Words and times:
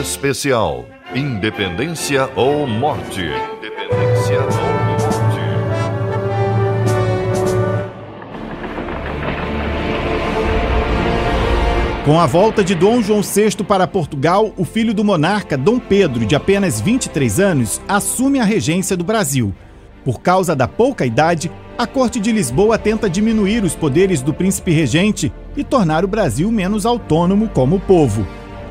Especial 0.00 0.86
Independência 1.12 2.30
ou 2.36 2.68
Morte. 2.68 3.20
Independência 3.20 4.40
ou. 4.44 4.78
Com 12.04 12.20
a 12.20 12.26
volta 12.26 12.62
de 12.62 12.76
Dom 12.76 13.02
João 13.02 13.22
VI 13.22 13.64
para 13.66 13.88
Portugal, 13.88 14.52
o 14.56 14.64
filho 14.64 14.94
do 14.94 15.02
monarca, 15.02 15.58
Dom 15.58 15.80
Pedro, 15.80 16.24
de 16.24 16.36
apenas 16.36 16.80
23 16.80 17.40
anos, 17.40 17.80
assume 17.88 18.38
a 18.38 18.44
regência 18.44 18.96
do 18.96 19.02
Brasil. 19.02 19.52
Por 20.04 20.20
causa 20.20 20.54
da 20.54 20.68
pouca 20.68 21.04
idade, 21.04 21.50
a 21.76 21.88
Corte 21.88 22.20
de 22.20 22.30
Lisboa 22.30 22.78
tenta 22.78 23.10
diminuir 23.10 23.64
os 23.64 23.74
poderes 23.74 24.22
do 24.22 24.32
príncipe 24.32 24.70
regente 24.70 25.32
e 25.56 25.64
tornar 25.64 26.04
o 26.04 26.08
Brasil 26.08 26.52
menos 26.52 26.86
autônomo 26.86 27.48
como 27.48 27.80
povo. 27.80 28.24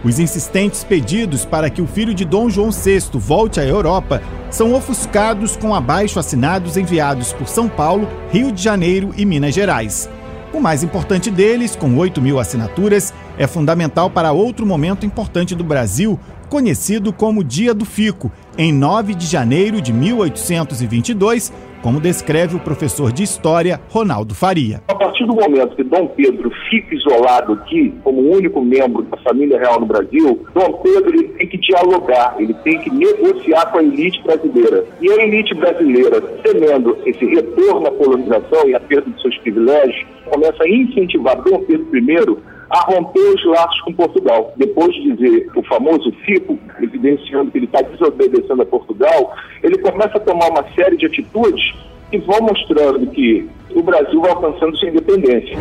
Os 0.07 0.19
insistentes 0.19 0.85
pedidos 0.85 1.43
para 1.43 1.69
que 1.69 1.81
o 1.81 1.85
filho 1.85 2.13
de 2.13 2.23
Dom 2.23 2.49
João 2.49 2.71
VI 2.71 3.01
volte 3.15 3.59
à 3.59 3.65
Europa 3.65 4.21
são 4.49 4.73
ofuscados 4.73 5.57
com 5.57 5.75
abaixo 5.75 6.17
assinados 6.17 6.77
enviados 6.77 7.33
por 7.33 7.45
São 7.45 7.67
Paulo, 7.67 8.07
Rio 8.31 8.49
de 8.49 8.63
Janeiro 8.63 9.13
e 9.17 9.25
Minas 9.25 9.53
Gerais. 9.53 10.09
O 10.53 10.61
mais 10.61 10.81
importante 10.81 11.29
deles, 11.29 11.75
com 11.75 11.97
8 11.97 12.21
mil 12.21 12.39
assinaturas, 12.39 13.13
é 13.37 13.45
fundamental 13.45 14.09
para 14.09 14.31
outro 14.31 14.65
momento 14.65 15.05
importante 15.05 15.53
do 15.53 15.63
Brasil, 15.65 16.17
conhecido 16.47 17.11
como 17.11 17.43
Dia 17.43 17.73
do 17.73 17.83
Fico, 17.83 18.31
em 18.57 18.71
9 18.71 19.13
de 19.13 19.27
janeiro 19.27 19.81
de 19.81 19.91
1822, 19.91 21.51
como 21.81 21.99
descreve 21.99 22.55
o 22.55 22.59
professor 22.59 23.11
de 23.11 23.23
História 23.23 23.79
Ronaldo 23.89 24.33
Faria. 24.33 24.81
A 24.87 24.95
partir 24.95 25.25
do 25.25 25.33
momento 25.33 25.75
que 25.75 25.83
Dom 25.83 26.07
Pedro 26.07 26.51
fica 26.69 26.95
isolado 26.95 27.53
aqui, 27.53 27.93
como 28.03 28.31
único 28.31 28.61
membro 28.61 29.03
da 29.03 29.17
família 29.17 29.59
real 29.59 29.79
no 29.79 29.85
Brasil, 29.85 30.45
Dom 30.53 30.73
Pedro 30.83 31.27
tem 31.29 31.47
que 31.47 31.57
dialogar, 31.57 32.35
ele 32.39 32.53
tem 32.55 32.79
que 32.79 32.89
negociar 32.89 33.71
com 33.71 33.79
a 33.79 33.83
elite 33.83 34.21
brasileira. 34.23 34.85
E 35.01 35.09
a 35.09 35.23
elite 35.23 35.53
brasileira, 35.55 36.21
temendo 36.21 36.97
esse 37.05 37.25
retorno 37.25 37.87
à 37.87 37.91
colonização 37.91 38.67
e 38.67 38.75
a 38.75 38.79
perda 38.79 39.09
de 39.09 39.21
seus 39.21 39.37
privilégios, 39.39 40.05
começa 40.29 40.63
a 40.63 40.69
incentivar 40.69 41.41
Dom 41.41 41.59
Pedro 41.63 41.97
I 41.97 42.57
a 42.69 42.79
romper 42.79 43.19
os 43.19 43.45
laços 43.45 43.79
com 43.81 43.93
Portugal. 43.93 44.53
Depois 44.57 44.93
de 44.93 45.13
dizer 45.13 45.49
o 45.55 45.63
famoso 45.63 46.11
FICO, 46.25 46.59
evidenciando 46.97 47.51
que 47.51 47.57
ele 47.57 47.65
está 47.65 47.81
desobedecendo 47.81 48.61
a 48.61 48.65
Portugal, 48.65 49.35
ele 49.63 49.77
começa 49.77 50.17
a 50.17 50.19
tomar 50.19 50.49
uma 50.49 50.65
série 50.73 50.97
de 50.97 51.05
atitudes 51.05 51.73
que 52.09 52.17
vão 52.19 52.41
mostrando 52.41 53.07
que 53.07 53.47
o 53.75 53.83
Brasil 53.83 54.21
vai 54.21 54.31
alcançando 54.31 54.75
sua 54.77 54.89
independência. 54.89 55.57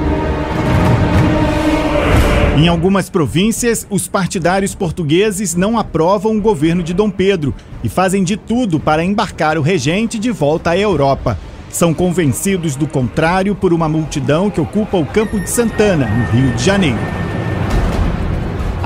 Em 2.56 2.69
algumas 2.69 3.11
províncias, 3.11 3.87
os 3.91 4.09
partidários 4.09 4.75
portugueses 4.75 5.55
não 5.55 5.78
aprovam 5.78 6.37
o 6.37 6.41
governo 6.41 6.83
de 6.83 6.95
Dom 6.95 7.11
Pedro 7.11 7.55
e 7.84 7.89
fazem 7.89 8.25
de 8.25 8.37
tudo 8.37 8.81
para 8.81 9.05
embarcar 9.05 9.59
o 9.59 9.62
regente 9.62 10.19
de 10.19 10.31
volta 10.31 10.71
à 10.71 10.78
Europa. 10.78 11.37
São 11.69 11.93
convencidos 11.93 12.75
do 12.75 12.87
contrário 12.87 13.55
por 13.55 13.75
uma 13.75 13.89
multidão 13.89 14.48
que 14.48 14.61
ocupa 14.61 14.97
o 14.97 15.05
Campo 15.05 15.39
de 15.39 15.50
Santana, 15.50 16.06
no 16.06 16.25
Rio 16.31 16.56
de 16.56 16.65
Janeiro. 16.65 16.97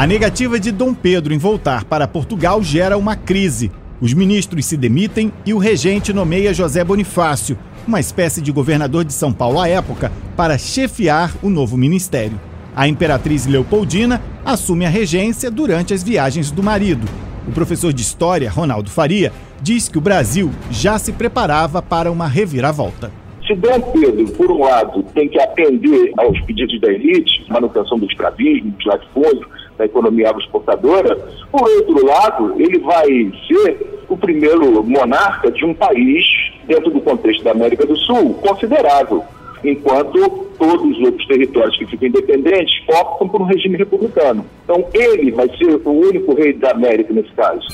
A 0.01 0.07
negativa 0.07 0.59
de 0.59 0.73
Dom 0.73 0.95
Pedro 0.95 1.35
em 1.35 1.37
voltar 1.37 1.85
para 1.85 2.09
Portugal 2.09 2.63
gera 2.63 2.97
uma 2.97 3.15
crise. 3.15 3.71
Os 4.01 4.15
ministros 4.15 4.65
se 4.65 4.75
demitem 4.75 5.31
e 5.45 5.53
o 5.53 5.59
regente 5.59 6.11
nomeia 6.11 6.55
José 6.55 6.83
Bonifácio, 6.83 7.59
uma 7.87 8.01
espécie 8.01 8.41
de 8.41 8.51
governador 8.51 9.05
de 9.05 9.13
São 9.13 9.31
Paulo 9.31 9.61
à 9.61 9.69
época, 9.69 10.11
para 10.35 10.57
chefiar 10.57 11.35
o 11.43 11.51
novo 11.51 11.77
ministério. 11.77 12.41
A 12.75 12.89
imperatriz 12.89 13.45
Leopoldina 13.45 14.23
assume 14.43 14.87
a 14.87 14.89
regência 14.89 15.51
durante 15.51 15.93
as 15.93 16.03
viagens 16.03 16.51
do 16.51 16.63
marido. 16.63 17.07
O 17.47 17.53
professor 17.53 17.93
de 17.93 18.01
história, 18.01 18.51
Ronaldo 18.51 18.89
Faria, 18.89 19.31
diz 19.61 19.87
que 19.87 19.99
o 19.99 20.01
Brasil 20.01 20.51
já 20.71 20.99
se 20.99 21.13
preparava 21.13 21.83
para 21.83 22.11
uma 22.11 22.27
reviravolta. 22.27 23.13
Se 23.47 23.55
Dom 23.55 23.79
Pedro, 23.93 24.33
por 24.33 24.51
um 24.51 24.61
lado, 24.61 25.03
tem 25.13 25.29
que 25.29 25.39
atender 25.39 26.11
aos 26.17 26.41
pedidos 26.47 26.81
da 26.81 26.91
elite, 26.91 27.45
manutenção 27.51 27.99
do 27.99 28.07
escravismo, 28.07 28.71
dos 28.71 28.87
latifúndios, 28.87 29.60
da 29.81 29.87
economia 29.87 30.29
agroexportadora, 30.29 31.17
por 31.51 31.63
outro 31.63 32.07
lado, 32.07 32.55
ele 32.61 32.79
vai 32.81 33.09
ser 33.49 34.05
o 34.09 34.17
primeiro 34.17 34.83
monarca 34.85 35.51
de 35.51 35.65
um 35.65 35.73
país, 35.73 36.23
dentro 36.67 36.91
do 36.91 37.01
contexto 37.01 37.43
da 37.43 37.53
América 37.53 37.87
do 37.87 37.97
Sul, 37.97 38.35
considerável 38.35 39.25
enquanto 39.65 40.49
todos 40.59 40.99
os 40.99 41.05
outros 41.05 41.27
territórios 41.27 41.77
que 41.77 41.87
ficam 41.87 42.09
independentes 42.09 42.83
optam 42.89 43.29
por 43.29 43.41
um 43.41 43.45
regime 43.45 43.77
republicano. 43.77 44.45
Então, 44.65 44.87
ele 44.93 45.31
vai 45.31 45.49
ser 45.57 45.81
o 45.85 45.91
único 45.91 46.35
rei 46.35 46.53
da 46.53 46.73
América 46.73 47.13
nesse 47.13 47.31
caso. 47.33 47.67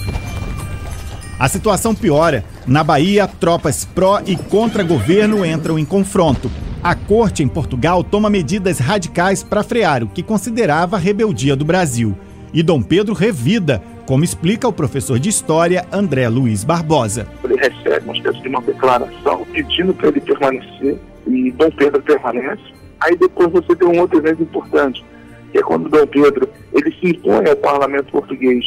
A 1.39 1.49
situação 1.49 1.95
piora. 1.95 2.43
Na 2.67 2.83
Bahia, 2.83 3.29
tropas 3.29 3.85
pró 3.85 4.23
e 4.27 4.37
contra 4.37 4.83
governo 4.83 5.45
entram 5.45 5.79
em 5.79 5.85
confronto. 5.85 6.51
A 6.83 6.95
corte 6.95 7.43
em 7.43 7.49
Portugal 7.49 8.03
toma 8.03 8.31
medidas 8.31 8.79
radicais 8.79 9.43
para 9.43 9.63
frear 9.63 10.03
o 10.03 10.09
que 10.09 10.23
considerava 10.23 10.97
a 10.97 10.99
rebeldia 10.99 11.55
do 11.55 11.63
Brasil. 11.63 12.17
E 12.55 12.63
Dom 12.63 12.81
Pedro 12.81 13.13
revida, 13.13 13.83
como 14.07 14.25
explica 14.25 14.67
o 14.67 14.73
professor 14.73 15.19
de 15.19 15.29
história 15.29 15.85
André 15.93 16.27
Luiz 16.27 16.65
Barbosa. 16.65 17.29
Ele 17.45 17.57
recebe 17.57 18.07
uma 18.07 18.17
espécie 18.17 18.41
de 18.41 18.49
uma 18.49 18.63
declaração 18.63 19.47
pedindo 19.53 19.93
para 19.93 20.09
ele 20.09 20.21
permanecer 20.21 20.99
e 21.27 21.51
Dom 21.51 21.71
Pedro 21.71 22.01
permanece. 22.01 22.63
Aí 22.99 23.15
depois 23.15 23.53
você 23.53 23.77
tem 23.77 23.87
um 23.87 24.01
outro 24.01 24.19
evento 24.19 24.43
importante, 24.43 25.05
que 25.53 25.59
é 25.59 25.63
quando 25.63 25.91
Dom 25.91 26.07
Pedro 26.07 26.49
ele 26.73 26.91
se 26.99 27.11
impõe 27.11 27.47
ao 27.47 27.57
parlamento 27.57 28.11
português 28.11 28.65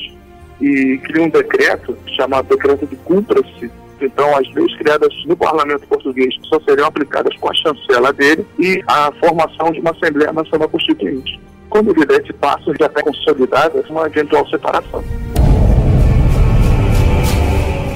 e 0.62 0.98
cria 1.04 1.24
um 1.24 1.30
decreto 1.30 1.98
chamado 2.16 2.48
Decreto 2.48 2.86
de 2.86 2.96
Cumpra-se. 2.98 3.72
Então, 4.02 4.36
as 4.38 4.54
leis 4.54 4.76
criadas 4.78 5.14
no 5.26 5.36
parlamento 5.36 5.86
português 5.88 6.34
só 6.44 6.60
seriam 6.62 6.88
aplicadas 6.88 7.36
com 7.38 7.50
a 7.50 7.54
chancela 7.54 8.14
dele 8.14 8.46
e 8.58 8.82
a 8.88 9.12
formação 9.20 9.72
de 9.72 9.80
uma 9.80 9.92
Assembleia 9.92 10.32
Nacional 10.32 10.70
Constituinte. 10.70 11.40
Quando 11.70 11.92
ele 11.92 12.06
der 12.06 12.22
esse 12.22 12.34
passo, 12.34 12.74
já 12.80 12.86
está 12.86 13.02
consolidada 13.04 13.84
uma 13.90 14.08
eventual 14.08 14.48
separação. 14.48 15.04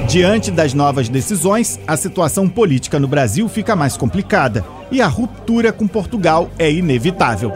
Diante 0.08 0.52
das 0.52 0.76
novas 0.76 1.10
decisões, 1.10 1.80
a 1.88 1.98
situação 1.98 2.48
política 2.48 3.00
no 3.00 3.08
Brasil 3.08 3.50
fica 3.50 3.76
mais 3.76 3.98
complicada 3.98 4.64
e 4.92 5.02
a 5.02 5.08
ruptura 5.08 5.74
com 5.74 5.88
Portugal 5.88 6.52
é 6.60 6.72
inevitável. 6.72 7.52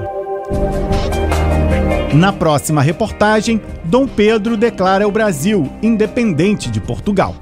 Na 2.16 2.34
próxima 2.34 2.82
reportagem, 2.82 3.62
Dom 3.88 4.06
Pedro 4.06 4.58
declara 4.58 5.08
o 5.08 5.12
Brasil 5.12 5.72
independente 5.82 6.70
de 6.70 6.82
Portugal. 6.82 7.34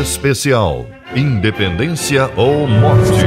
Especial 0.00 0.84
Independência 1.14 2.28
ou 2.36 2.66
Morte. 2.66 3.24